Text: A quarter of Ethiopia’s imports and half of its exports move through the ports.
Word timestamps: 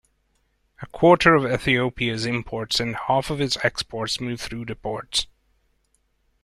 A 0.81 0.87
quarter 0.87 1.35
of 1.35 1.45
Ethiopia’s 1.45 2.25
imports 2.25 2.79
and 2.79 2.95
half 3.07 3.29
of 3.29 3.39
its 3.39 3.55
exports 3.63 4.19
move 4.19 4.41
through 4.41 4.65
the 4.65 4.75
ports. 4.75 5.27